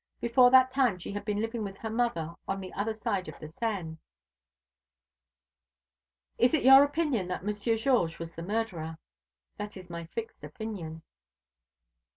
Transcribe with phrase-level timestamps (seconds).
[0.19, 3.37] Before that time she had been living with her mother on the other side of
[3.37, 3.99] the Seine."
[6.39, 8.97] "Is it your opinion that Monsieur Georges was the murderer?"
[9.57, 11.03] "That is my fixed opinion."